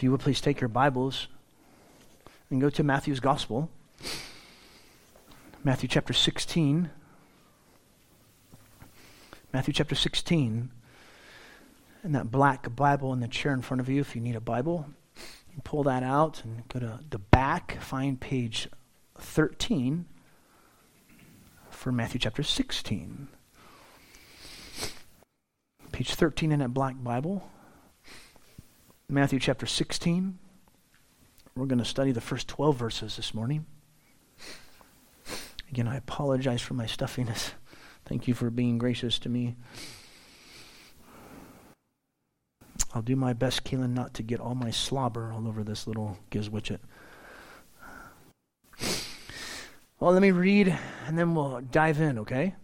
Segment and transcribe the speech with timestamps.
[0.00, 1.28] If you would please take your Bibles
[2.48, 3.68] and go to Matthew's Gospel,
[5.62, 6.88] Matthew chapter 16.
[9.52, 10.70] Matthew chapter 16.
[12.02, 14.40] And that black Bible in the chair in front of you, if you need a
[14.40, 14.86] Bible,
[15.54, 18.70] you pull that out and go to the back, find page
[19.18, 20.06] 13
[21.68, 23.28] for Matthew chapter 16.
[25.92, 27.50] Page 13 in that black Bible.
[29.10, 30.38] Matthew chapter 16.
[31.56, 33.66] We're going to study the first 12 verses this morning.
[35.68, 37.50] Again, I apologize for my stuffiness.
[38.04, 39.56] Thank you for being gracious to me.
[42.94, 46.16] I'll do my best, Keelan, not to get all my slobber all over this little
[46.30, 46.78] gizwitchet.
[49.98, 52.54] Well, let me read and then we'll dive in, okay?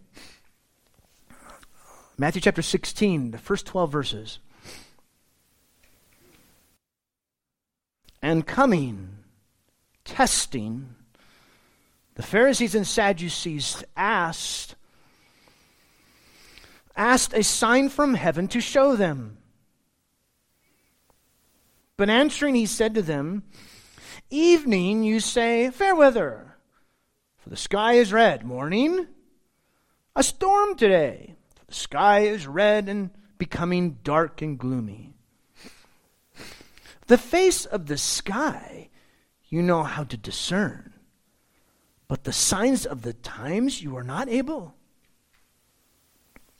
[2.17, 4.39] Matthew chapter 16, the first 12 verses.
[8.27, 9.19] And coming,
[10.03, 10.95] testing,
[12.15, 14.75] the Pharisees and Sadducees asked,
[16.97, 19.37] asked a sign from heaven to show them.
[21.95, 23.43] But answering, he said to them,
[24.29, 26.57] Evening, you say, fair weather,
[27.37, 28.43] for the sky is red.
[28.43, 29.07] Morning,
[30.17, 35.16] a storm today, for the sky is red and becoming dark and gloomy.
[37.07, 38.89] The face of the sky
[39.49, 40.93] you know how to discern
[42.07, 44.73] but the signs of the times you are not able.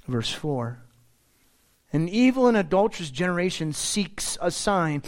[0.07, 0.79] Verse 4
[1.93, 5.03] An evil and adulterous generation seeks a sign,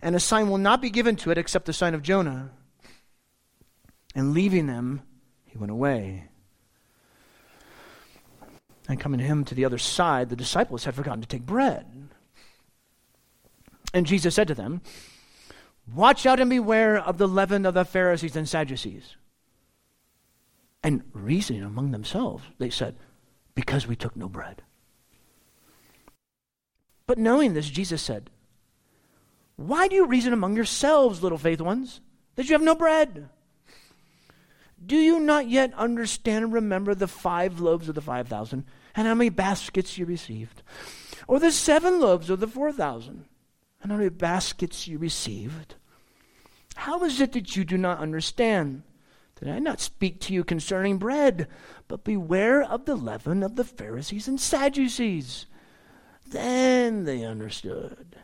[0.00, 2.50] and a sign will not be given to it except the sign of Jonah.
[4.14, 5.02] And leaving them,
[5.46, 6.28] he went away.
[8.88, 12.01] And coming to him to the other side, the disciples had forgotten to take bread.
[13.92, 14.80] And Jesus said to them,
[15.94, 19.16] Watch out and beware of the leaven of the Pharisees and Sadducees.
[20.82, 22.96] And reasoning among themselves, they said,
[23.54, 24.62] Because we took no bread.
[27.06, 28.30] But knowing this, Jesus said,
[29.56, 32.00] Why do you reason among yourselves, little faith ones,
[32.36, 33.28] that you have no bread?
[34.84, 38.64] Do you not yet understand and remember the five loaves of the five thousand,
[38.96, 40.62] and how many baskets you received?
[41.28, 43.26] Or the seven loaves of the four thousand,
[43.82, 45.74] and how many baskets you received?
[46.74, 48.82] How is it that you do not understand?
[49.36, 51.48] Did I not speak to you concerning bread?
[51.88, 55.46] But beware of the leaven of the Pharisees and Sadducees.
[56.28, 58.16] Then they understood.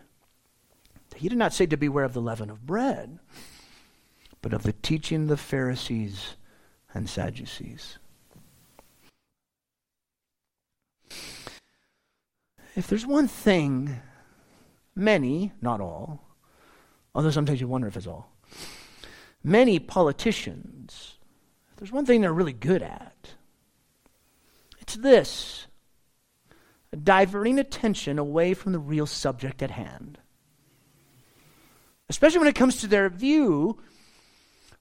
[1.16, 3.18] He did not say to beware of the leaven of bread,
[4.40, 6.36] but of the teaching of the Pharisees
[6.94, 7.98] and Sadducees.
[12.76, 14.00] If there's one thing,
[14.98, 16.22] many, not all,
[17.14, 18.32] although sometimes you wonder if it's all,
[19.42, 21.18] many politicians,
[21.76, 23.34] there's one thing they're really good at.
[24.80, 25.66] It's this
[27.04, 30.18] diverting attention away from the real subject at hand.
[32.08, 33.78] Especially when it comes to their view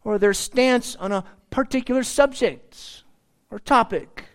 [0.04, 3.04] or their stance on a particular subject
[3.52, 4.26] or topic.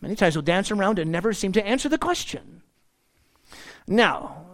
[0.00, 2.62] Many times they'll dance around and never seem to answer the question.
[3.86, 4.46] Now,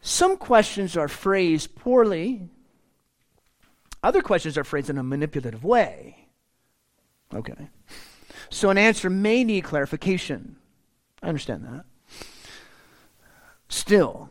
[0.00, 2.48] some questions are phrased poorly,
[4.02, 6.28] other questions are phrased in a manipulative way.
[7.34, 7.68] Okay.
[8.50, 10.56] So an answer may need clarification.
[11.22, 11.84] I understand that.
[13.68, 14.28] Still,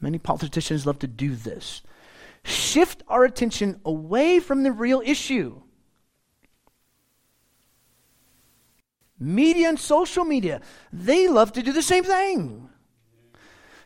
[0.00, 1.82] many politicians love to do this
[2.44, 5.61] shift our attention away from the real issue.
[9.22, 10.60] Media and social media,
[10.92, 12.68] they love to do the same thing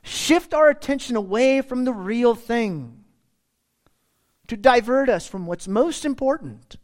[0.06, 3.04] shift our attention away from the real thing,
[4.46, 6.76] to divert us from what's most important.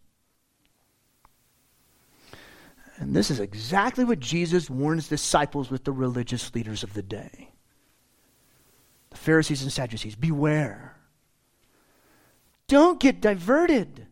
[2.96, 7.48] And this is exactly what Jesus warns disciples with the religious leaders of the day
[9.10, 10.16] the Pharisees and Sadducees.
[10.16, 10.96] Beware.
[12.66, 14.06] Don't get diverted.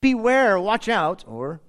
[0.00, 1.60] Beware, watch out, or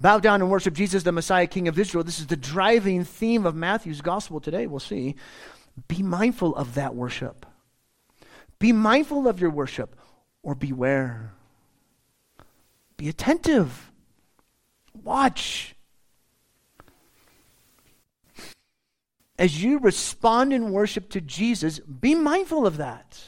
[0.00, 2.04] Bow down and worship Jesus, the Messiah, King of Israel.
[2.04, 4.66] This is the driving theme of Matthew's gospel today.
[4.66, 5.16] We'll see.
[5.88, 7.46] Be mindful of that worship.
[8.58, 9.96] Be mindful of your worship,
[10.42, 11.32] or beware.
[12.96, 13.90] Be attentive.
[15.02, 15.74] Watch.
[19.38, 23.22] As you respond in worship to Jesus, be mindful of that.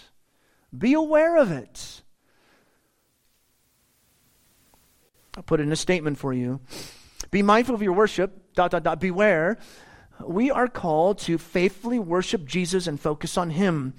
[0.77, 2.03] Be aware of it.
[5.39, 6.59] I'll put in a statement for you.
[7.31, 9.57] Be mindful of your worship, dot, dot, dot, beware.
[10.21, 13.95] We are called to faithfully worship Jesus and focus on Him.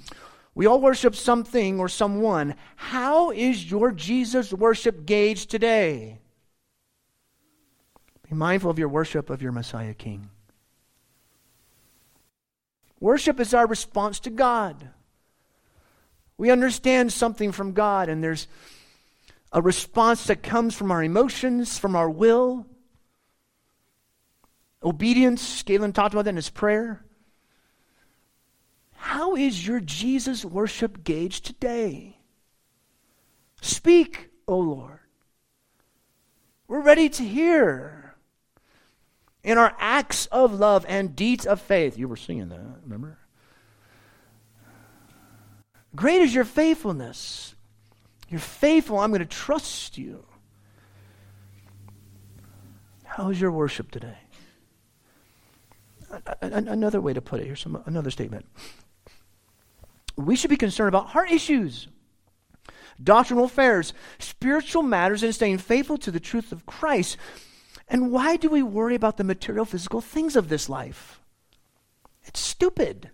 [0.54, 2.56] We all worship something or someone.
[2.76, 6.20] How is your Jesus worship gauged today?
[8.30, 10.30] Be mindful of your worship of your Messiah King.
[13.00, 14.90] Worship is our response to God.
[16.38, 18.48] We understand something from God, and there's
[19.52, 22.68] a response that comes from our emotions, from our will.
[24.84, 27.04] Obedience, Galen talked about that in his prayer.
[28.96, 32.18] How is your Jesus worship gauged today?
[33.62, 35.00] Speak, O Lord.
[36.68, 38.16] We're ready to hear.
[39.44, 41.98] In our acts of love and deeds of faith.
[41.98, 43.18] You were singing that, remember?
[45.96, 47.56] Great is your faithfulness.
[48.30, 49.00] You're faithful.
[49.00, 50.24] I'm going to trust you.
[53.04, 54.18] How is your worship today?
[56.42, 58.46] Another way to put it, here's some, another statement.
[60.16, 61.88] We should be concerned about heart issues,
[63.02, 67.18] doctrinal affairs, spiritual matters, and staying faithful to the truth of Christ.
[67.88, 71.22] And why do we worry about the material, physical things of this life?
[72.26, 73.10] It's stupid,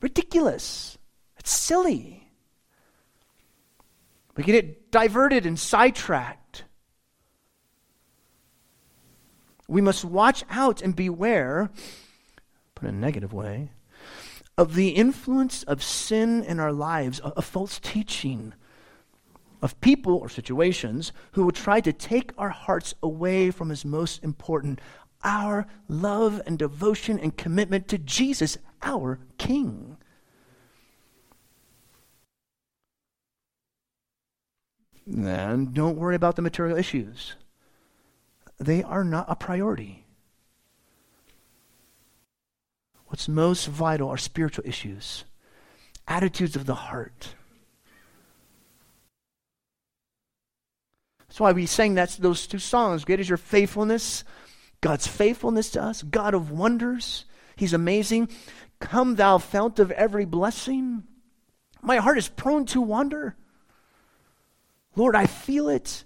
[0.00, 0.98] ridiculous,
[1.36, 2.19] it's silly.
[4.40, 6.64] We get diverted and sidetracked.
[9.68, 11.70] We must watch out and beware,
[12.74, 13.72] put in a negative way,
[14.56, 18.54] of the influence of sin in our lives, of, false teaching,
[19.60, 24.24] of people or situations who will try to take our hearts away from His most
[24.24, 24.80] important
[25.22, 29.98] our love and devotion and commitment to Jesus, our King.
[35.06, 37.34] Then don't worry about the material issues.
[38.58, 40.04] They are not a priority.
[43.06, 45.24] What's most vital are spiritual issues,
[46.06, 47.34] attitudes of the heart.
[51.26, 53.04] That's why we sang those two songs.
[53.04, 54.24] Great is your faithfulness,
[54.80, 57.24] God's faithfulness to us, God of wonders.
[57.56, 58.28] He's amazing.
[58.78, 61.04] Come, thou fount of every blessing.
[61.82, 63.36] My heart is prone to wander.
[64.96, 66.04] Lord, I feel it.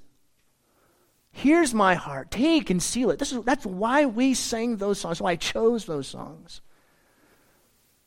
[1.33, 2.31] Here's my heart.
[2.31, 3.19] Take and seal it.
[3.19, 6.61] This is, that's why we sang those songs, why I chose those songs.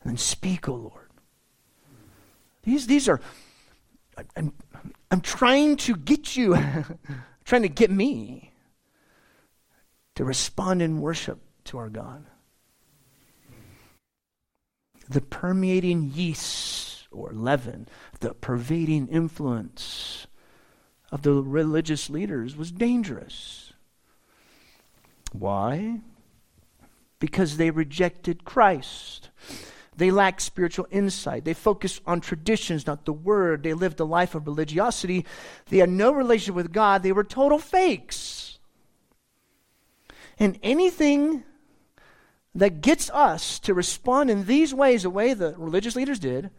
[0.00, 1.10] And then speak, O oh Lord.
[2.62, 3.20] These, these are,
[4.36, 4.52] I'm,
[5.10, 6.56] I'm trying to get you,
[7.44, 8.52] trying to get me
[10.14, 12.24] to respond in worship to our God.
[15.08, 17.88] The permeating yeast or leaven,
[18.20, 20.27] the pervading influence
[21.10, 23.72] of the religious leaders was dangerous.
[25.32, 26.00] Why?
[27.18, 29.30] Because they rejected Christ.
[29.96, 31.44] They lacked spiritual insight.
[31.44, 33.62] They focused on traditions, not the word.
[33.62, 35.26] They lived a life of religiosity.
[35.68, 37.02] They had no relationship with God.
[37.02, 38.58] They were total fakes.
[40.38, 41.42] And anything
[42.54, 46.50] that gets us to respond in these ways, the way the religious leaders did,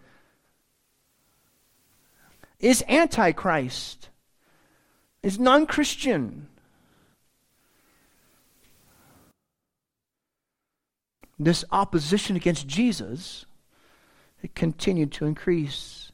[2.60, 4.10] is antichrist
[5.24, 6.48] is non Christian.
[11.38, 13.46] This opposition against Jesus
[14.42, 16.12] it continued to increase.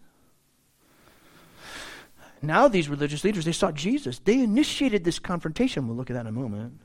[2.41, 4.19] Now these religious leaders, they sought Jesus.
[4.19, 5.87] They initiated this confrontation.
[5.87, 6.79] We'll look at that in a moment.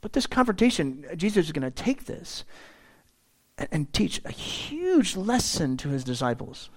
[0.00, 2.44] But this confrontation, Jesus is going to take this
[3.58, 6.70] and, and teach a huge lesson to his disciples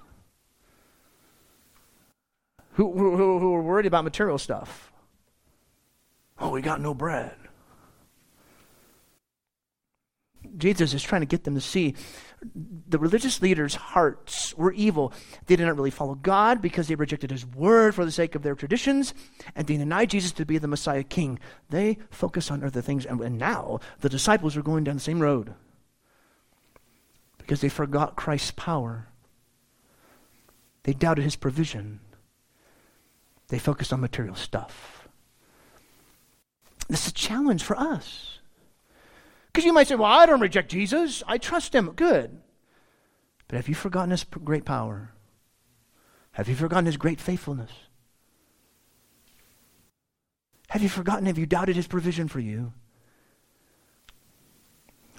[2.74, 4.92] who, who, who were worried about material stuff.
[6.40, 7.36] Oh, we got no bread.
[10.58, 11.96] Jesus is trying to get them to see
[12.88, 15.14] the religious leaders' hearts were evil.
[15.46, 18.44] They did not really follow God because they rejected his word for the sake of
[18.44, 19.14] their traditions,
[19.56, 21.40] and they denied Jesus to be the Messiah king.
[21.70, 25.22] They focus on other things, and, and now the disciples are going down the same
[25.22, 25.54] road
[27.38, 29.08] because they forgot Christ's power.
[30.84, 32.00] They doubted his provision.
[33.54, 35.08] They focus on material stuff.
[36.90, 38.40] This is a challenge for us.
[39.46, 41.22] Because you might say, well, I don't reject Jesus.
[41.28, 41.92] I trust him.
[41.92, 42.42] Good.
[43.48, 45.12] But have you forgotten his great power?
[46.32, 47.70] Have you forgotten his great faithfulness?
[50.70, 52.74] Have you forgotten, have you doubted his provision for you?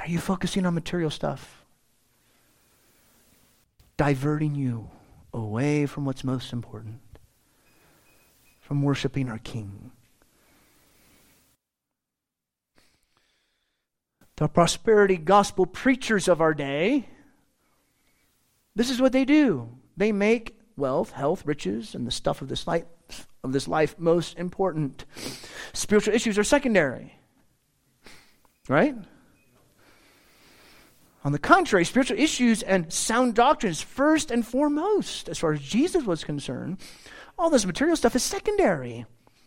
[0.01, 1.65] Are you focusing on material stuff?
[3.97, 4.91] Diverting you
[5.33, 6.99] away from what's most important
[8.65, 9.91] from worshiping our King.
[14.37, 17.07] The prosperity gospel preachers of our day,
[18.75, 19.69] this is what they do.
[19.97, 22.85] They make wealth, health, riches, and the stuff of this life
[23.45, 25.05] of this life most important.
[25.75, 27.15] Spiritual issues are secondary.
[28.67, 28.97] Right?
[31.23, 36.05] On the contrary, spiritual issues and sound doctrines first and foremost, as far as Jesus
[36.05, 36.79] was concerned.
[37.39, 39.07] All this material stuff is secondary.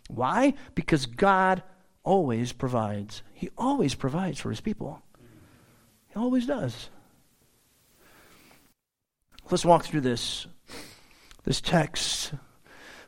[0.09, 0.53] Why?
[0.75, 1.63] Because God
[2.03, 3.23] always provides.
[3.33, 5.01] He always provides for his people.
[6.09, 6.89] He always does.
[9.49, 10.47] Let's walk through this
[11.43, 12.33] this text.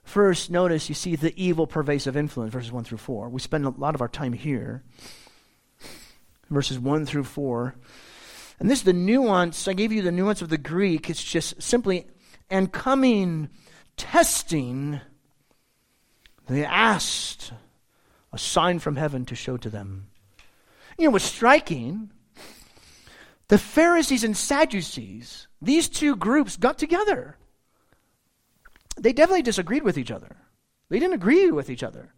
[0.03, 3.29] First, notice you see the evil pervasive influence, verses 1 through 4.
[3.29, 4.83] We spend a lot of our time here.
[6.49, 7.75] Verses 1 through 4.
[8.59, 9.67] And this is the nuance.
[9.67, 11.09] I gave you the nuance of the Greek.
[11.09, 12.07] It's just simply,
[12.49, 13.49] and coming,
[13.99, 14.99] testing,
[16.47, 17.53] they asked
[18.33, 20.07] a sign from heaven to show to them.
[20.97, 22.09] You know what's striking?
[23.49, 27.37] The Pharisees and Sadducees, these two groups got together
[28.99, 30.35] they definitely disagreed with each other.
[30.89, 32.13] They didn't agree with each other.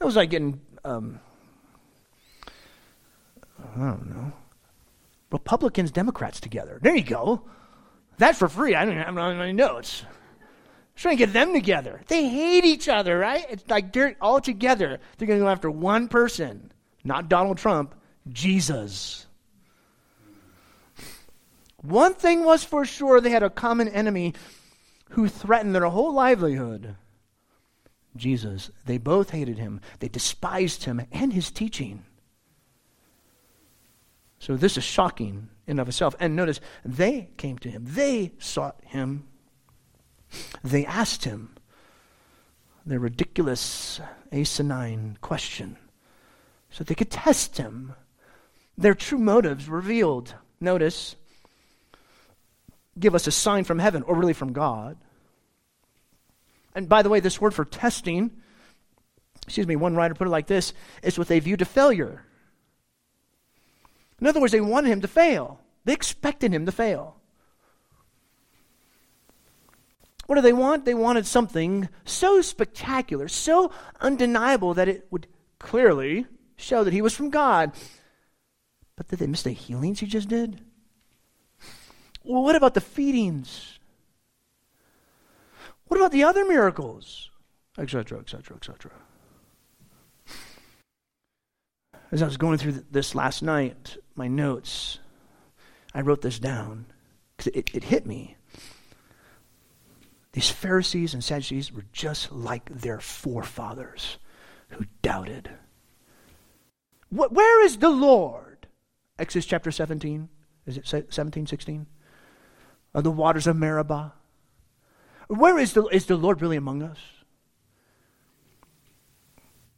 [0.00, 1.20] It was like getting, um,
[3.58, 4.32] I don't know,
[5.30, 6.78] Republicans, Democrats together.
[6.82, 7.42] There you go.
[8.18, 8.74] That's for free.
[8.74, 10.04] I don't have any notes.
[11.00, 12.02] Trying to get them together.
[12.08, 13.46] They hate each other, right?
[13.48, 15.00] It's like they're all together.
[15.16, 16.72] They're going to go after one person,
[17.04, 17.94] not Donald Trump,
[18.28, 19.26] Jesus.
[21.78, 24.34] One thing was for sure they had a common enemy
[25.12, 26.96] who threatened their whole livelihood.
[28.14, 28.70] Jesus.
[28.84, 32.04] They both hated him, they despised him and his teaching.
[34.38, 36.14] So this is shocking in of itself.
[36.20, 37.86] And notice, they came to him.
[37.88, 39.29] They sought him.
[40.62, 41.54] They asked him
[42.86, 44.00] their ridiculous,
[44.32, 45.76] asinine question
[46.70, 47.94] so they could test him.
[48.78, 50.34] Their true motives revealed.
[50.60, 51.16] Notice,
[52.98, 54.96] give us a sign from heaven, or really from God.
[56.74, 58.30] And by the way, this word for testing,
[59.46, 60.72] excuse me, one writer put it like this
[61.02, 62.24] is with a view to failure.
[64.20, 67.16] In other words, they wanted him to fail, they expected him to fail.
[70.30, 70.84] What do they want?
[70.84, 75.26] They wanted something so spectacular, so undeniable that it would
[75.58, 77.72] clearly show that he was from God.
[78.94, 80.60] But did they miss the healings he just did?
[82.22, 83.80] Well, what about the feedings?
[85.88, 87.28] What about the other miracles?
[87.76, 88.92] Etc., etc., etc.
[92.12, 95.00] As I was going through this last night, my notes,
[95.92, 96.86] I wrote this down
[97.36, 98.36] because it, it hit me.
[100.32, 104.18] These Pharisees and Sadducees were just like their forefathers
[104.68, 105.50] who doubted.
[107.10, 108.68] Where is the Lord?
[109.18, 110.28] Exodus chapter 17.
[110.66, 111.86] Is it 17, 16?
[112.94, 114.12] of the waters of Meribah?
[115.28, 116.98] Where is the, is the Lord really among us?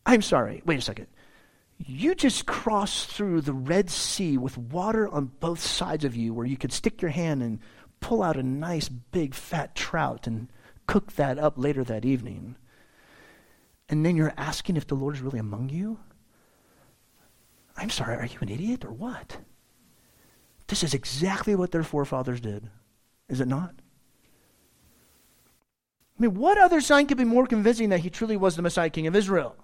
[0.04, 1.06] I'm sorry, wait a second.
[1.78, 6.47] You just crossed through the Red Sea with water on both sides of you where
[6.47, 7.59] you could stick your hand and
[8.02, 10.49] pull out a nice big fat trout and
[10.87, 12.56] cook that up later that evening.
[13.88, 15.99] And then you're asking if the Lord is really among you?
[17.76, 19.38] I'm sorry, are you an idiot or what?
[20.66, 22.68] This is exactly what their forefathers did.
[23.28, 23.75] Is it not?
[26.18, 28.90] I mean, what other sign could be more convincing that he truly was the Messiah
[28.90, 29.56] King of Israel?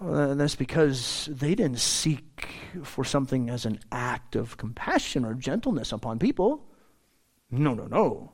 [0.00, 2.48] Well, that's because they didn't seek
[2.82, 6.66] for something as an act of compassion or gentleness upon people.
[7.50, 8.32] No, no, no.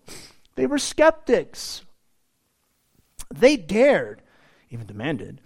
[0.56, 1.84] They were skeptics.
[3.32, 4.22] They dared,
[4.70, 5.40] even demanded,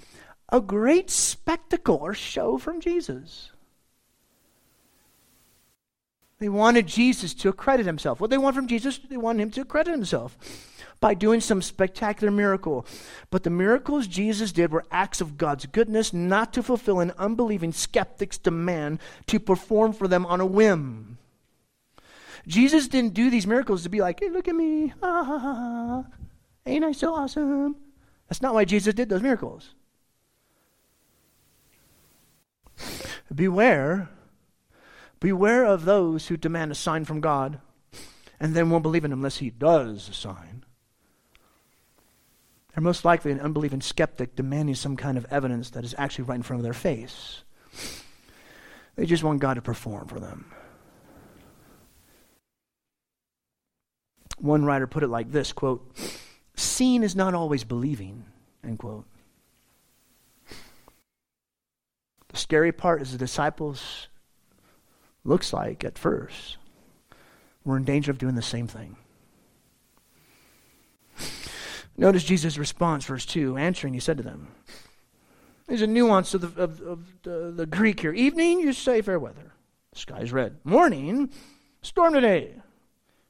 [0.48, 3.50] a great spectacle or show from Jesus.
[6.38, 8.20] They wanted Jesus to accredit himself.
[8.20, 10.36] What they want from Jesus, they want him to accredit himself
[11.00, 12.86] by doing some spectacular miracle.
[13.30, 17.72] But the miracles Jesus did were acts of God's goodness, not to fulfill an unbelieving
[17.72, 21.18] skeptic's demand to perform for them on a whim.
[22.46, 24.92] Jesus didn't do these miracles to be like, hey, look at me.
[25.02, 26.04] Ah,
[26.64, 27.76] ain't I so awesome?
[28.28, 29.74] That's not why Jesus did those miracles.
[33.34, 34.08] Beware
[35.20, 37.60] Beware of those who demand a sign from God
[38.38, 40.64] and then won't believe in him unless he does a sign.
[42.76, 46.36] They're most likely an unbelieving skeptic demanding some kind of evidence that is actually right
[46.36, 47.42] in front of their face.
[48.96, 50.52] They just want God to perform for them.
[54.38, 55.90] One writer put it like this quote,
[56.54, 58.26] seeing is not always believing,
[58.62, 59.06] end quote.
[62.28, 64.08] The scary part is the disciples,
[65.24, 66.58] looks like at first,
[67.64, 68.98] were in danger of doing the same thing.
[71.98, 73.56] Notice Jesus' response, verse 2.
[73.56, 74.48] Answering, he said to them,
[75.66, 78.12] There's a nuance of the, of, of the, the Greek here.
[78.12, 79.52] Evening, you say fair weather.
[79.92, 80.58] The sky's red.
[80.64, 81.30] Morning,
[81.82, 82.54] storm today.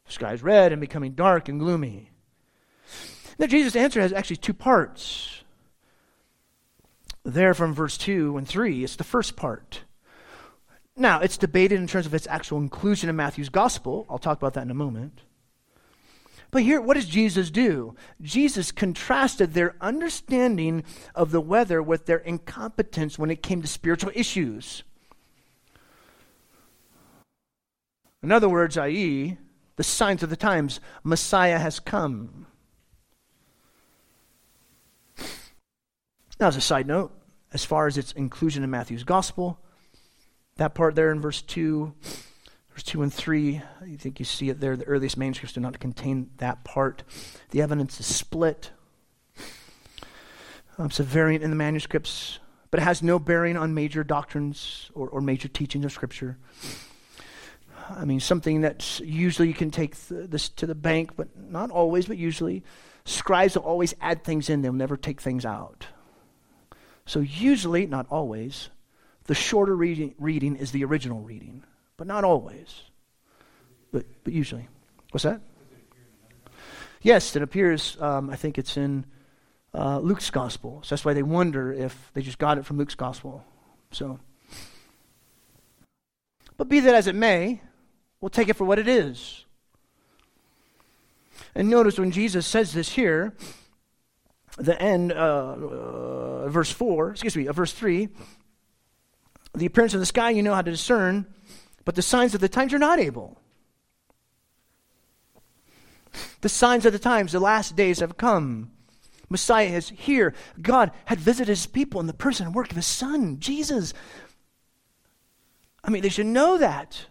[0.06, 2.10] The sky's red and becoming dark and gloomy.
[3.38, 5.42] Now, Jesus' answer has actually two parts.
[7.24, 9.82] There from verse 2 and 3, it's the first part.
[10.96, 14.06] Now, it's debated in terms of its actual inclusion in Matthew's gospel.
[14.08, 15.20] I'll talk about that in a moment.
[16.50, 17.94] But here, what does Jesus do?
[18.22, 20.84] Jesus contrasted their understanding
[21.14, 24.82] of the weather with their incompetence when it came to spiritual issues.
[28.22, 29.38] In other words, i.e.,
[29.76, 32.46] the signs of the times, Messiah has come.
[36.40, 37.12] Now, as a side note,
[37.52, 39.58] as far as its inclusion in Matthew's gospel,
[40.56, 41.94] that part there in verse 2
[42.76, 44.76] Verse 2 and 3, I think you see it there.
[44.76, 47.04] The earliest manuscripts do not contain that part.
[47.48, 48.70] The evidence is split.
[50.76, 52.38] Um, it's a variant in the manuscripts,
[52.70, 56.36] but it has no bearing on major doctrines or, or major teachings of Scripture.
[57.88, 61.70] I mean, something that usually you can take th- this to the bank, but not
[61.70, 62.62] always, but usually.
[63.06, 65.86] Scribes will always add things in, they'll never take things out.
[67.06, 68.68] So, usually, not always,
[69.24, 71.64] the shorter reading, reading is the original reading
[71.96, 72.82] but not always.
[73.92, 74.68] But, but usually.
[75.10, 75.40] What's that?
[77.02, 79.06] Yes, it appears, um, I think it's in
[79.72, 80.80] uh, Luke's gospel.
[80.82, 83.44] So that's why they wonder if they just got it from Luke's gospel.
[83.92, 84.18] So,
[86.56, 87.60] but be that as it may,
[88.20, 89.44] we'll take it for what it is.
[91.54, 93.34] And notice when Jesus says this here,
[94.58, 98.08] the end, uh, uh, verse 4, excuse me, uh, verse 3,
[99.54, 101.26] the appearance of the sky you know how to discern,
[101.86, 103.40] but the signs of the times are not able.
[106.40, 108.72] The signs of the times, the last days have come.
[109.30, 110.34] Messiah is here.
[110.60, 113.94] God had visited his people in the person and work of his son, Jesus.
[115.84, 117.06] I mean, they should know that.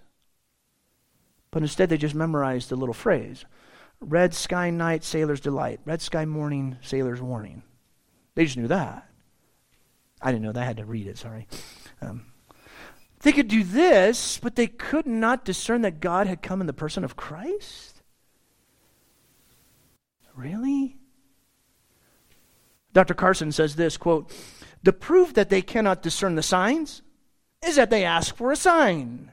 [1.51, 3.45] But instead, they just memorized the little phrase
[4.01, 5.79] Red sky night, sailor's delight.
[5.85, 7.63] Red sky morning, sailor's warning.
[8.35, 9.09] They just knew that.
[10.21, 10.63] I didn't know that.
[10.63, 11.47] I had to read it, sorry.
[12.01, 12.25] Um,
[13.25, 16.73] they could do this, but they could not discern that God had come in the
[16.73, 18.03] person of Christ?
[20.35, 20.95] Really?
[22.93, 23.15] Dr.
[23.15, 24.31] Carson says this quote,
[24.83, 27.01] the proof that they cannot discern the signs
[27.65, 29.31] is that they ask for a sign.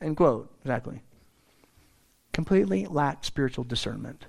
[0.00, 0.52] End quote.
[0.62, 1.00] Exactly.
[2.32, 4.26] Completely lack spiritual discernment.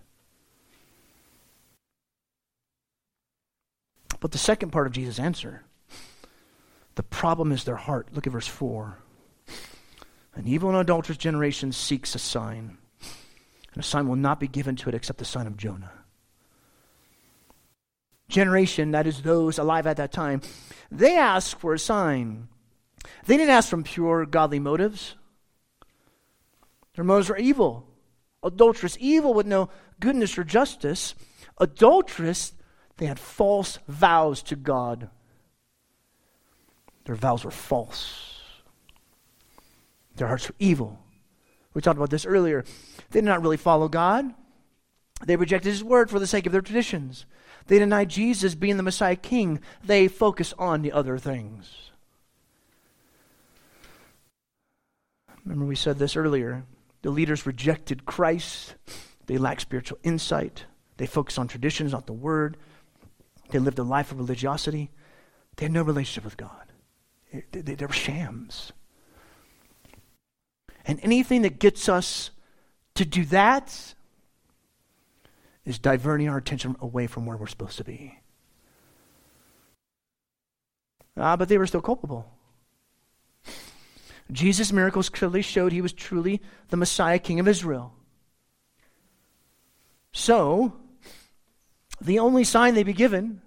[4.20, 5.64] But the second part of Jesus' answer
[7.00, 8.10] the problem is their heart.
[8.12, 8.98] Look at verse 4.
[10.36, 12.78] An evil and adulterous generation seeks a sign,
[13.72, 15.94] and a sign will not be given to it except the sign of Jonah.
[18.28, 20.42] Generation, that is those alive at that time,
[20.92, 22.50] they ask for a sign.
[23.28, 25.16] They didn't ask from pure godly motives.
[26.96, 27.88] Their motives were evil,
[28.44, 29.70] adulterous, evil with no
[30.02, 31.16] goodness or justice.
[31.60, 32.56] Adulterous,
[32.98, 35.10] they had false vows to God.
[37.10, 38.40] Their vows were false.
[40.18, 41.00] Their hearts were evil.
[41.74, 42.64] We talked about this earlier.
[43.10, 44.32] They did not really follow God.
[45.26, 47.26] They rejected His word for the sake of their traditions.
[47.66, 49.60] They denied Jesus being the Messiah King.
[49.84, 51.90] They focused on the other things.
[55.44, 56.64] Remember, we said this earlier.
[57.02, 58.76] The leaders rejected Christ.
[59.26, 60.66] They lacked spiritual insight.
[60.98, 62.56] They focused on traditions, not the word.
[63.50, 64.92] They lived a life of religiosity.
[65.56, 66.69] They had no relationship with God.
[67.32, 68.72] They, they, were shams.
[70.86, 72.32] And anything that gets us
[72.96, 73.94] to do that
[75.66, 78.20] is diverting our attention away from where we're supposed to be.
[81.16, 82.32] Ah, but they were still culpable.
[84.32, 87.94] Jesus' miracles clearly showed he was truly the Messiah, King of Israel.
[90.12, 90.74] So,
[92.02, 93.42] the only sign they'd be given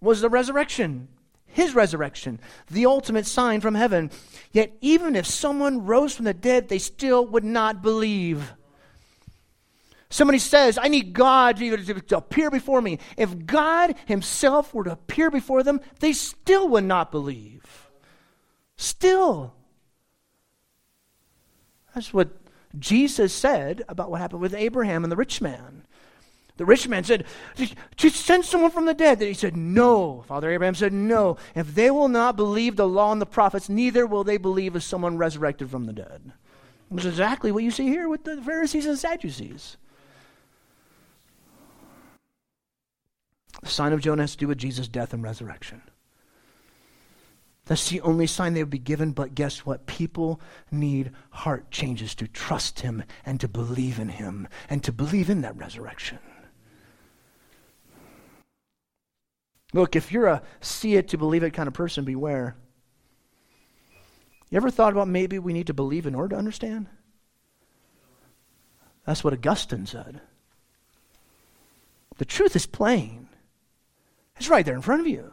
[0.00, 1.08] was the resurrection
[1.52, 4.10] his resurrection, the ultimate sign from heaven.
[4.52, 8.54] Yet, even if someone rose from the dead, they still would not believe.
[10.10, 12.98] Somebody says, I need God to appear before me.
[13.16, 17.90] If God Himself were to appear before them, they still would not believe.
[18.76, 19.54] Still.
[21.94, 22.28] That's what
[22.78, 25.86] Jesus said about what happened with Abraham and the rich man.
[26.62, 27.24] The rich man said,
[27.96, 29.18] Just send someone from the dead.
[29.18, 30.22] And He said, No.
[30.28, 31.36] Father Abraham said, No.
[31.56, 34.84] If they will not believe the law and the prophets, neither will they believe as
[34.84, 36.30] someone resurrected from the dead.
[36.88, 39.76] Which is exactly what you see here with the Pharisees and Sadducees.
[43.60, 45.82] The sign of Jonah has to do with Jesus' death and resurrection.
[47.64, 49.86] That's the only sign they would be given, but guess what?
[49.86, 55.28] People need heart changes to trust Him and to believe in Him and to believe
[55.28, 56.20] in that resurrection.
[59.72, 62.56] Look, if you're a see it to believe it kind of person, beware.
[64.50, 66.86] You ever thought about maybe we need to believe in order to understand?
[69.06, 70.20] That's what Augustine said.
[72.18, 73.28] The truth is plain,
[74.36, 75.32] it's right there in front of you.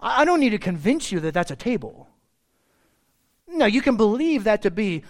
[0.00, 2.08] I don't need to convince you that that's a table.
[3.46, 5.04] No, you can believe that to be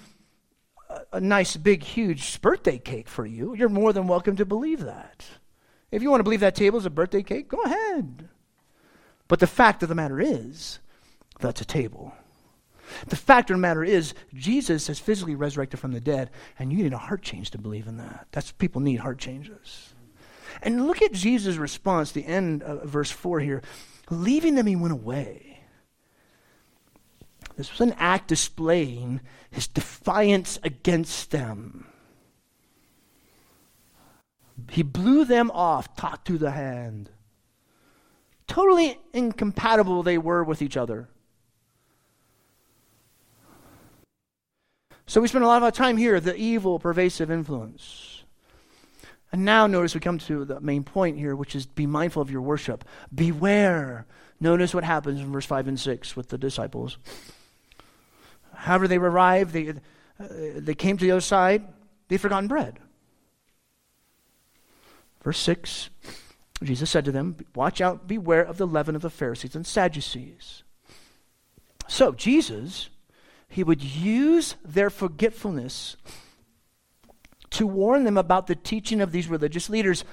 [0.91, 3.55] a, a nice, big, huge birthday cake for you.
[3.55, 5.25] You're more than welcome to believe that.
[5.93, 8.29] If you want to believe that table is a birthday cake, go ahead.
[9.29, 10.81] But the fact of the matter is,
[11.39, 12.15] that's a table.
[13.09, 16.83] The fact of the matter is, Jesus has physically resurrected from the dead, and you
[16.83, 18.27] need a heart change to believe in that.
[18.33, 19.95] That's people need heart changes.
[20.63, 23.63] And look at Jesus' response, the end of verse 4 here.
[24.11, 25.61] Leaving them, he went away.
[27.57, 31.87] This was an act displaying his defiance against them.
[34.71, 37.11] He blew them off, taught to the hand.
[38.47, 41.09] Totally incompatible they were with each other.
[45.07, 48.25] So we spend a lot of our time here, the evil, pervasive influence.
[49.33, 52.31] And now notice we come to the main point here, which is be mindful of
[52.31, 52.85] your worship.
[53.15, 54.07] Beware.
[54.41, 56.99] Notice what happens in verse 5 and 6 with the disciples.
[58.55, 59.75] However, they arrived, they, uh,
[60.57, 61.67] they came to the other side,
[62.09, 62.79] they'd forgotten bread.
[65.23, 65.91] Verse 6
[66.65, 70.63] Jesus said to them, Watch out, beware of the leaven of the Pharisees and Sadducees.
[71.89, 72.89] So, Jesus,
[73.49, 75.97] he would use their forgetfulness
[77.51, 80.05] to warn them about the teaching of these religious leaders.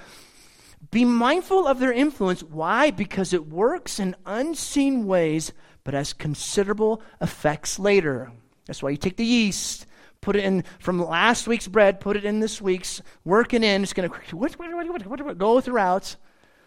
[0.90, 2.42] Be mindful of their influence.
[2.42, 2.90] Why?
[2.90, 5.52] Because it works in unseen ways,
[5.84, 8.32] but has considerable effects later.
[8.66, 9.86] That's why you take the yeast
[10.20, 13.82] put it in from last week's bread, put it in this week's, working in.
[13.82, 16.16] It's going to go throughout.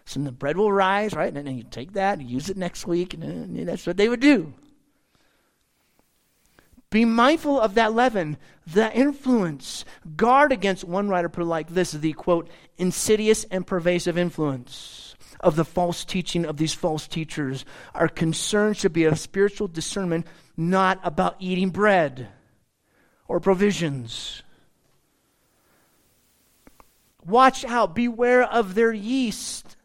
[0.06, 1.34] So the bread will rise, right?
[1.34, 3.14] And then you take that and use it next week.
[3.14, 4.54] And that's what they would do.
[6.90, 8.38] Be mindful of that leaven,
[8.68, 9.84] that influence.
[10.16, 15.56] Guard against, one writer put it like this the quote, insidious and pervasive influence of
[15.56, 17.66] the false teaching of these false teachers.
[17.96, 22.30] Our concern should be a spiritual discernment, not about eating bread
[23.28, 24.44] or provisions.
[27.26, 29.78] Watch out, beware of their yeast,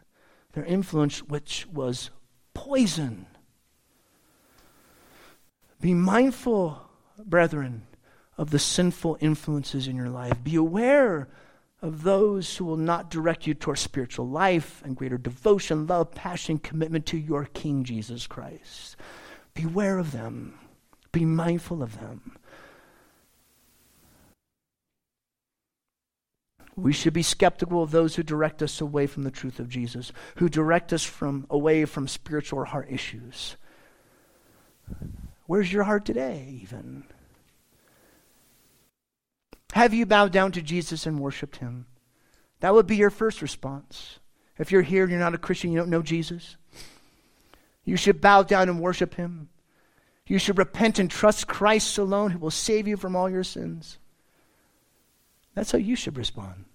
[0.52, 2.10] their influence, which was
[2.52, 3.26] poison.
[5.80, 6.82] Be mindful,
[7.24, 7.86] brethren,
[8.36, 10.42] of the sinful influences in your life.
[10.42, 11.28] Be aware
[11.80, 16.58] of those who will not direct you toward spiritual life and greater devotion, love, passion,
[16.58, 18.96] commitment to your King Jesus Christ.
[19.54, 20.58] Beware of them.
[21.12, 22.36] Be mindful of them.
[26.78, 30.12] We should be skeptical of those who direct us away from the truth of Jesus,
[30.36, 33.56] who direct us from away from spiritual heart issues.
[35.46, 37.02] Where's your heart today, even?
[39.72, 41.86] Have you bowed down to Jesus and worshiped him?
[42.60, 44.20] That would be your first response.
[44.56, 46.56] If you're here and you're not a Christian, you don't know Jesus,
[47.84, 49.48] you should bow down and worship him.
[50.28, 53.98] You should repent and trust Christ alone, who will save you from all your sins.
[55.54, 56.66] That's how you should respond.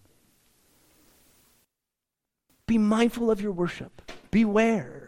[2.68, 4.12] Be mindful of your worship.
[4.32, 5.04] Beware.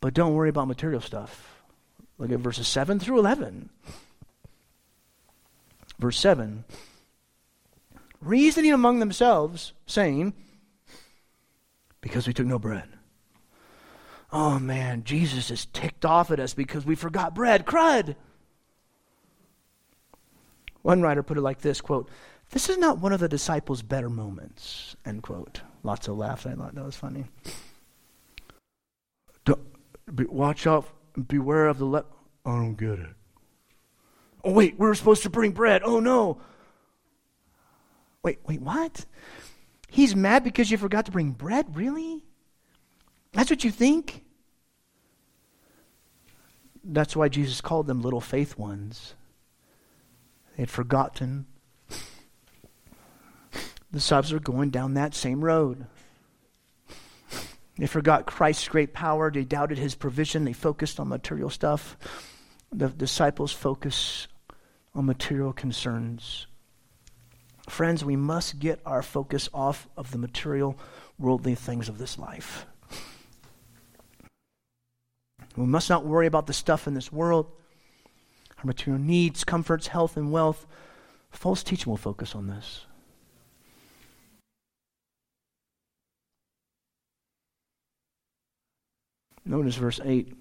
[0.00, 1.62] But don't worry about material stuff.
[2.18, 3.70] Look at verses 7 through 11.
[5.98, 6.64] Verse 7
[8.20, 10.34] Reasoning among themselves, saying,
[12.00, 12.88] Because we took no bread.
[14.32, 17.66] Oh man, Jesus is ticked off at us because we forgot bread.
[17.66, 18.14] Crud!
[20.82, 22.08] One writer put it like this quote,
[22.50, 25.60] this is not one of the disciples' better moments, end quote.
[25.82, 26.46] Lots of laughs.
[26.46, 27.24] I thought that was funny.
[30.14, 30.88] Be, watch out,
[31.28, 32.04] beware of the le-
[32.44, 33.14] I don't get it.
[34.42, 35.82] Oh, wait, we were supposed to bring bread.
[35.84, 36.40] Oh, no.
[38.22, 39.04] Wait, wait, what?
[39.88, 41.76] He's mad because you forgot to bring bread?
[41.76, 42.24] Really?
[43.32, 44.24] That's what you think?
[46.82, 49.14] That's why Jesus called them little faith ones.
[50.56, 51.46] They had forgotten.
[53.90, 55.86] The disciples are going down that same road.
[57.76, 59.30] They forgot Christ's great power.
[59.30, 60.44] They doubted his provision.
[60.44, 61.96] They focused on material stuff.
[62.70, 64.28] The disciples focus
[64.94, 66.46] on material concerns.
[67.68, 70.76] Friends, we must get our focus off of the material,
[71.18, 72.66] worldly things of this life.
[75.56, 77.50] We must not worry about the stuff in this world,
[78.58, 80.66] our material needs, comforts, health, and wealth.
[81.30, 82.86] False teaching will focus on this.
[89.50, 90.32] Notice verse 8.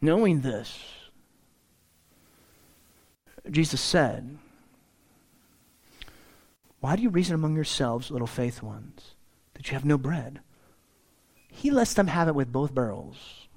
[0.00, 0.78] Knowing this,
[3.50, 4.38] Jesus said,
[6.78, 9.16] Why do you reason among yourselves, little faith ones,
[9.54, 10.38] that you have no bread?
[11.48, 13.48] He lets them have it with both barrels.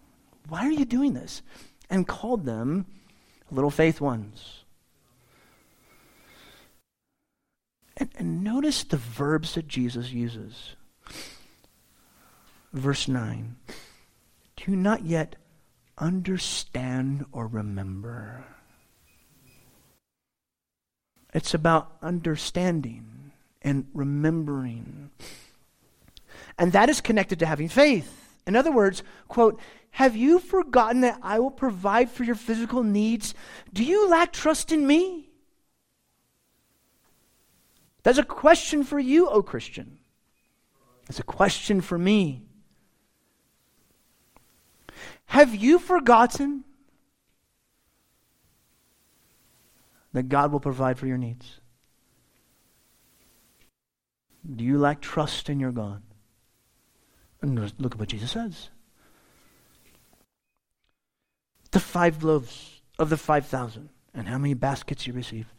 [0.50, 1.44] Why are you doing this?
[1.88, 2.88] And called them
[3.52, 4.64] little faith ones.
[7.96, 10.76] And, and notice the verbs that Jesus uses.
[12.74, 13.56] Verse 9
[14.56, 15.36] Do you not yet
[15.98, 18.46] understand or remember?
[21.34, 23.32] It's about understanding
[23.62, 25.12] and remembering.
[26.58, 28.40] And that is connected to having faith.
[28.46, 29.60] In other words, quote,
[29.92, 33.34] have you forgotten that I will provide for your physical needs?
[33.74, 35.30] Do you lack trust in me?
[38.04, 40.00] That's a question for you, O Christian.
[41.08, 42.44] It's a question for me.
[45.32, 46.66] Have you forgotten
[50.12, 51.62] that God will provide for your needs?
[54.46, 56.02] Do you lack trust in your God?
[57.42, 58.72] And look at what Jesus says.
[61.72, 65.54] The five loaves of the 5,000, and how many baskets you received?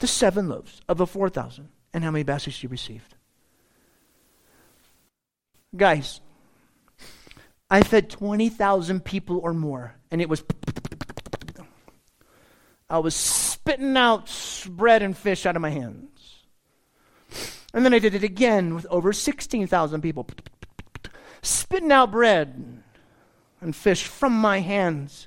[0.00, 3.14] The seven loaves of the 4,000, and how many baskets you received?
[5.76, 6.20] Guys,
[7.74, 10.44] I fed 20,000 people or more, and it was.
[12.88, 14.30] I was spitting out
[14.70, 16.44] bread and fish out of my hands.
[17.72, 20.28] And then I did it again with over 16,000 people,
[21.42, 22.80] spitting out bread
[23.60, 25.26] and fish from my hands.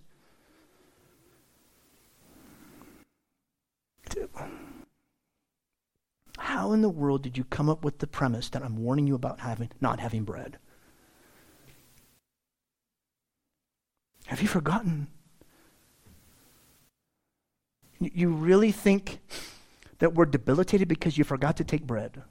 [6.37, 9.15] How in the world did you come up with the premise that I'm warning you
[9.15, 10.59] about having not having bread?
[14.27, 15.07] Have you forgotten?
[17.99, 19.19] You really think
[19.99, 22.21] that we're debilitated because you forgot to take bread?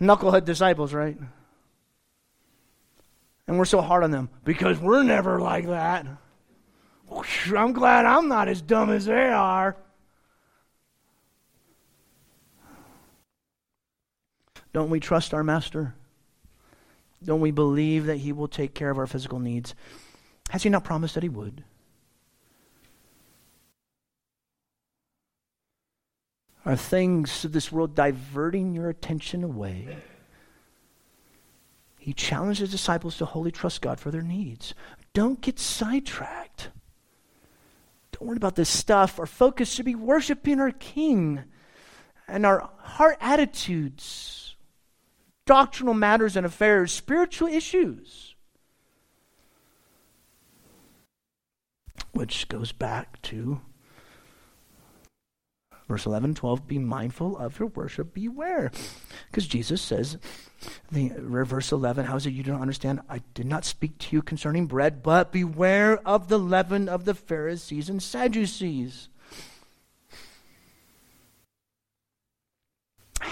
[0.00, 1.18] Knucklehead disciples, right?
[3.46, 6.06] And we're so hard on them because we're never like that.
[7.54, 9.76] I'm glad I'm not as dumb as they are.
[14.72, 15.94] Don't we trust our master?
[17.24, 19.74] Don't we believe that he will take care of our physical needs?
[20.50, 21.64] Has he not promised that he would?
[26.64, 29.96] Are things of this world diverting your attention away?
[31.98, 34.74] He challenged his disciples to wholly trust God for their needs.
[35.12, 36.70] Don't get sidetracked.
[38.12, 39.18] Don't worry about this stuff.
[39.18, 41.42] Our focus should be worshiping our King
[42.26, 44.47] and our heart attitudes,
[45.48, 48.36] doctrinal matters and affairs, spiritual issues.
[52.12, 53.62] Which goes back to
[55.88, 58.70] Verse 11, 12, be mindful of your worship, beware.
[59.30, 60.18] Because Jesus says,
[60.92, 63.00] the, verse 11, how is it you don't understand?
[63.08, 67.14] I did not speak to you concerning bread, but beware of the leaven of the
[67.14, 69.08] Pharisees and Sadducees.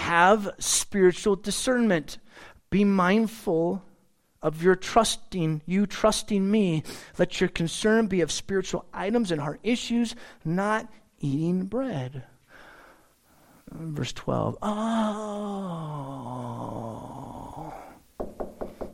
[0.07, 2.17] Have spiritual discernment.
[2.69, 3.83] Be mindful
[4.41, 6.83] of your trusting, you trusting me.
[7.17, 10.15] Let your concern be of spiritual items and heart issues,
[10.45, 10.87] not
[11.19, 12.23] eating bread.
[13.69, 14.57] Verse 12.
[14.61, 14.77] Oh.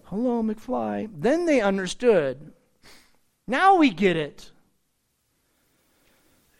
[0.05, 1.09] Hello, McFly.
[1.15, 2.53] Then they understood.
[3.47, 4.49] Now we get it.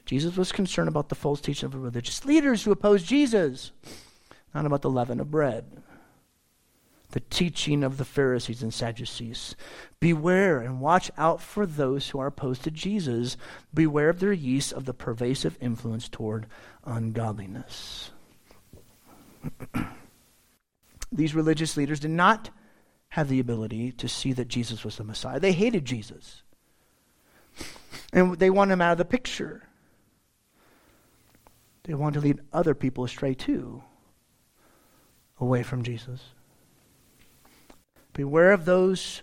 [0.06, 3.72] Jesus was concerned about the false teaching of the religious leaders who opposed Jesus,
[4.54, 5.66] not about the leaven of bread
[7.14, 9.56] the teaching of the Pharisees and Sadducees.
[10.00, 13.38] Beware and watch out for those who are opposed to Jesus.
[13.72, 16.48] Beware of their use of the pervasive influence toward
[16.84, 18.10] ungodliness.
[21.12, 22.50] These religious leaders did not
[23.10, 25.40] have the ability to see that Jesus was the Messiah.
[25.40, 26.42] They hated Jesus.
[28.12, 29.70] And they want him out of the picture.
[31.84, 33.84] They want to lead other people astray too,
[35.44, 36.22] away from Jesus.
[38.14, 39.22] Beware of those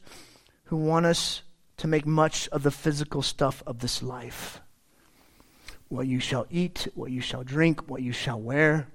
[0.64, 1.42] who want us
[1.78, 4.60] to make much of the physical stuff of this life.
[5.88, 8.86] What you shall eat, what you shall drink, what you shall wear.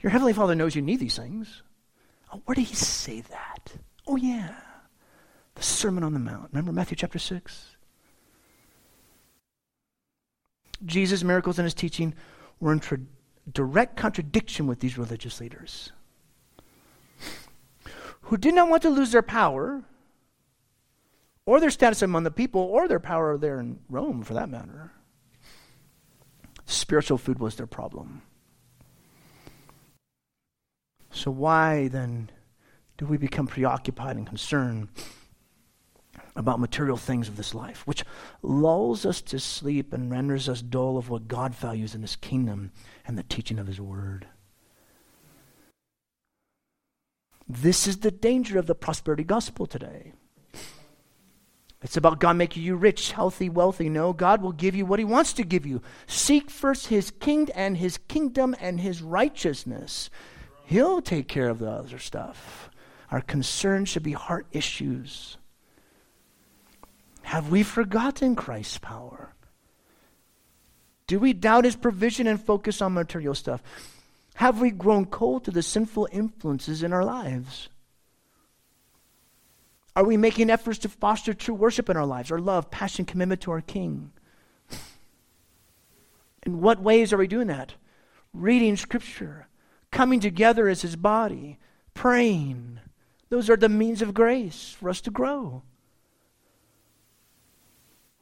[0.00, 1.62] Your Heavenly Father knows you need these things.
[2.32, 3.72] Oh, where did He say that?
[4.06, 4.54] Oh, yeah.
[5.54, 6.50] The Sermon on the Mount.
[6.52, 7.76] Remember Matthew chapter 6?
[10.84, 12.14] Jesus' miracles and his teaching
[12.60, 12.98] were in tra-
[13.50, 15.92] direct contradiction with these religious leaders
[18.22, 19.82] who did not want to lose their power
[21.44, 24.92] or their status among the people or their power there in Rome for that matter.
[26.66, 28.22] Spiritual food was their problem.
[31.10, 32.30] So, why then
[32.96, 34.88] do we become preoccupied and concerned
[36.34, 38.04] about material things of this life, which
[38.42, 42.72] lulls us to sleep and renders us dull of what God values in His kingdom
[43.06, 44.26] and the teaching of His word?
[47.48, 50.12] This is the danger of the prosperity gospel today.
[51.82, 53.88] It's about God making you rich, healthy, wealthy.
[53.88, 55.82] No, God will give you what He wants to give you.
[56.06, 60.08] Seek first His king and His kingdom and His righteousness.
[60.64, 62.70] He'll take care of the other stuff.
[63.10, 65.36] Our concern should be heart issues.
[67.32, 69.32] Have we forgotten Christ's power?
[71.06, 73.62] Do we doubt His provision and focus on material stuff?
[74.34, 77.70] Have we grown cold to the sinful influences in our lives?
[79.96, 83.40] Are we making efforts to foster true worship in our lives, our love, passion, commitment
[83.40, 84.12] to our King?
[86.44, 87.72] In what ways are we doing that?
[88.34, 89.46] Reading Scripture,
[89.90, 91.58] coming together as His body,
[91.94, 92.78] praying.
[93.30, 95.62] Those are the means of grace for us to grow.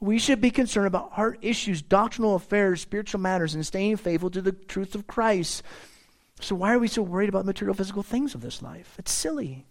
[0.01, 4.41] We should be concerned about heart issues, doctrinal affairs, spiritual matters, and staying faithful to
[4.41, 5.63] the truth of Christ.
[6.41, 8.95] So, why are we so worried about material, physical things of this life?
[8.99, 9.67] It's silly.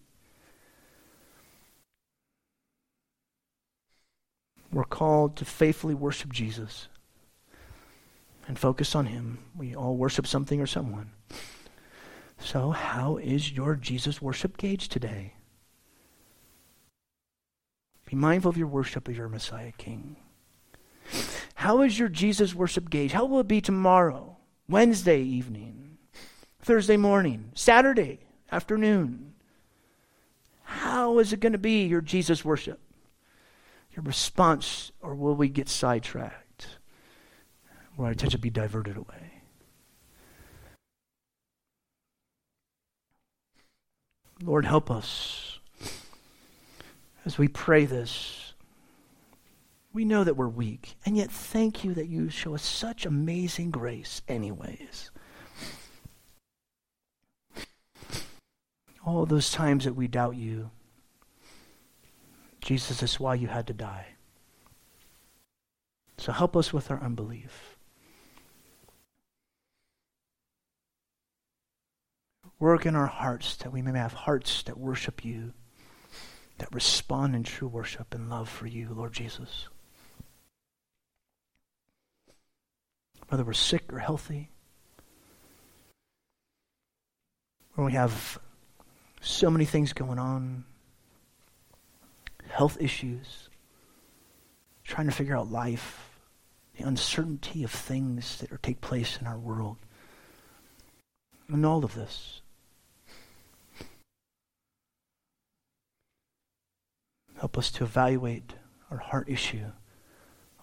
[4.72, 6.90] We're called to faithfully worship Jesus
[8.48, 9.40] and focus on Him.
[9.58, 11.10] We all worship something or someone.
[12.38, 15.34] So, how is your Jesus worship gauge today?
[18.10, 20.16] Be mindful of your worship of your Messiah King.
[21.54, 23.12] How is your Jesus worship gauge?
[23.12, 26.00] How will it be tomorrow, Wednesday evening,
[26.60, 29.36] Thursday morning, Saturday afternoon?
[30.64, 32.80] How is it going to be your Jesus worship?
[33.96, 36.68] Your response, or will we get sidetracked?
[37.96, 39.44] Will our attention be diverted away?
[44.42, 45.49] Lord, help us
[47.26, 48.54] as we pray this.
[49.92, 53.72] We know that we're weak, and yet thank you that you show us such amazing
[53.72, 55.12] grace, anyways.
[59.06, 60.70] All those times that we doubt you,
[62.62, 64.08] Jesus, is why you had to die.
[66.18, 67.78] So help us with our unbelief.
[72.60, 75.54] Work in our hearts that we may have hearts that worship you,
[76.60, 79.68] that respond in true worship and love for you, Lord Jesus.
[83.30, 84.50] Whether we're sick or healthy,
[87.76, 88.40] when we have
[89.22, 90.66] so many things going on,
[92.50, 93.50] health issues,
[94.84, 96.20] trying to figure out life,
[96.78, 99.78] the uncertainty of things that take place in our world.
[101.48, 102.42] And all of this.
[107.40, 108.56] Help us to evaluate
[108.92, 109.72] our heart issue,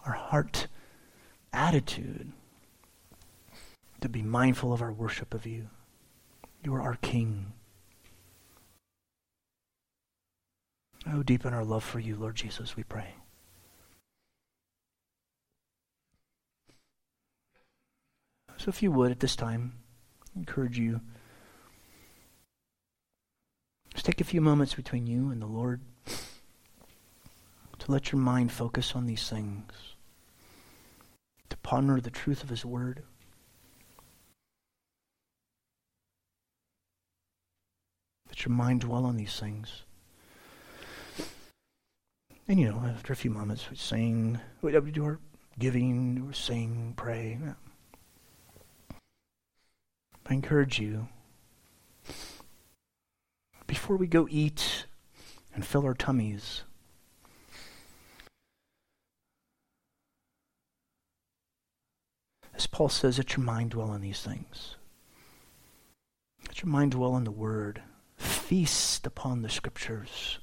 [0.05, 0.67] our heart
[1.51, 2.33] attitude,
[4.03, 5.71] to be mindful of our worship of you.
[6.63, 7.55] You are our King.
[11.11, 13.15] Oh, deepen our love for you, Lord Jesus, we pray.
[18.59, 19.73] So, if you would, at this time,
[20.35, 21.01] I encourage you.
[23.95, 25.81] Just take a few moments between you and the Lord
[27.79, 29.73] to let your mind focus on these things,
[31.49, 33.03] to ponder the truth of His Word.
[38.29, 39.83] Let your mind dwell on these things.
[42.49, 45.19] And you know, after a few moments, we sing, we do our
[45.59, 47.39] giving, we sing, pray.
[50.29, 51.09] I encourage you,
[53.67, 54.87] before we go eat
[55.55, 56.63] and fill our tummies,
[62.57, 64.77] As Paul says, let your mind dwell on these things.
[66.47, 67.83] Let your mind dwell on the Word.
[68.17, 70.39] Feast upon the Scriptures.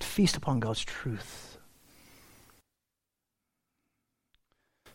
[0.00, 1.58] Feast upon God's truth.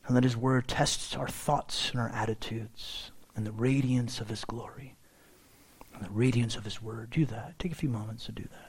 [0.08, 4.44] And let His Word test our thoughts and our attitudes and the radiance of His
[4.44, 4.96] glory
[5.94, 7.12] and the radiance of His Word.
[7.12, 7.60] Do that.
[7.60, 8.67] Take a few moments to do that.